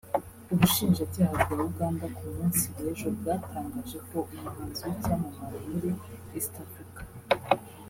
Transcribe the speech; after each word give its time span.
ubushinjacyaha 0.53 1.35
bwa 1.47 1.57
Uganda 1.69 2.05
ku 2.15 2.23
munsi 2.35 2.63
w’ejo 2.75 3.07
bwatangaje 3.17 3.97
ko 4.09 4.17
umuhanzi 4.33 4.81
w’icyamamare 4.87 5.59
muri 5.69 5.89
East 6.35 6.53
Africa 6.65 7.01